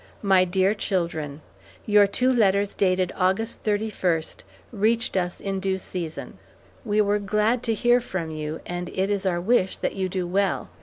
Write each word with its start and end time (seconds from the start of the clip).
MY 0.23 0.45
DEAR 0.45 0.73
CHILDREN: 0.73 1.41
Your 1.85 2.07
two 2.07 2.31
letters 2.31 2.73
dated 2.73 3.13
August 3.15 3.59
thirty 3.61 3.91
first 3.91 4.43
reached 4.71 5.15
us 5.15 5.39
in 5.39 5.59
due 5.59 5.77
season. 5.77 6.39
We 6.83 7.01
were 7.01 7.19
glad 7.19 7.61
to 7.69 7.75
hear 7.75 8.01
from 8.01 8.31
you, 8.31 8.61
and 8.65 8.89
it 8.89 9.11
is 9.11 9.27
our 9.27 9.39
wish 9.39 9.77
that 9.77 9.95
you 9.95 10.09
do 10.09 10.25
well. 10.25 10.69